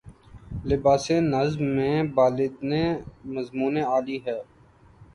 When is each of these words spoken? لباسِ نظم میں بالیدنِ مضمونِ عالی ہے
لباسِ 0.65 1.05
نظم 1.31 1.63
میں 1.75 1.95
بالیدنِ 2.15 2.71
مضمونِ 3.33 3.75
عالی 3.83 4.17
ہے 4.25 4.39